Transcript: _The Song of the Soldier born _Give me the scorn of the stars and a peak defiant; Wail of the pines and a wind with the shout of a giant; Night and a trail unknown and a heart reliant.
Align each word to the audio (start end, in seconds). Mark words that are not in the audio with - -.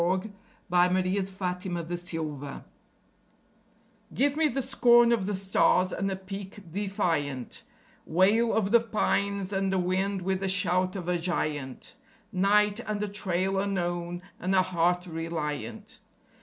_The 0.03 0.07
Song 0.07 0.17
of 1.77 1.87
the 1.87 1.95
Soldier 1.95 2.41
born 2.41 2.63
_Give 4.15 4.35
me 4.35 4.47
the 4.47 4.63
scorn 4.63 5.11
of 5.11 5.27
the 5.27 5.35
stars 5.35 5.93
and 5.93 6.09
a 6.09 6.15
peak 6.15 6.71
defiant; 6.71 7.61
Wail 8.07 8.51
of 8.51 8.71
the 8.71 8.79
pines 8.79 9.53
and 9.53 9.71
a 9.71 9.77
wind 9.77 10.23
with 10.23 10.39
the 10.39 10.47
shout 10.49 10.95
of 10.95 11.07
a 11.07 11.19
giant; 11.19 11.93
Night 12.31 12.79
and 12.79 13.03
a 13.03 13.07
trail 13.07 13.59
unknown 13.59 14.23
and 14.39 14.55
a 14.55 14.63
heart 14.63 15.05
reliant. 15.05 15.99